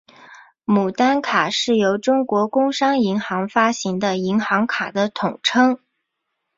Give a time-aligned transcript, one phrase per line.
[0.65, 5.77] 牡丹卡是由中国工商银行发行的银行卡的统称。